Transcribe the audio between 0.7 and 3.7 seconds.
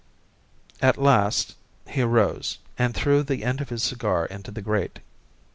At last he rose and threw the end of